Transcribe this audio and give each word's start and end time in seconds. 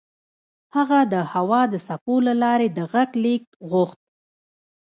هغه 0.75 0.99
د 1.13 1.15
هوا 1.33 1.61
د 1.73 1.75
څپو 1.87 2.15
له 2.27 2.33
لارې 2.43 2.67
د 2.77 2.79
غږ 2.91 3.09
لېږد 3.23 3.51
غوښت 3.69 3.99